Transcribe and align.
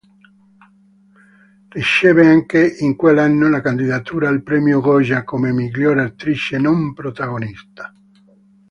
Riceve 1.69 2.25
anche 2.25 2.75
in 2.79 2.95
quell'anno 2.95 3.47
la 3.51 3.61
candidatura 3.61 4.29
al 4.29 4.41
premio 4.41 4.81
Goya, 4.81 5.23
come 5.23 5.51
miglior 5.51 5.99
attrice 5.99 6.57
non 6.57 6.91
protagonista. 6.95 7.93